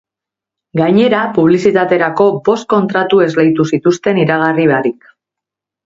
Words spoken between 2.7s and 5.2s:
kontratu esleitu zituzten iragarri barik.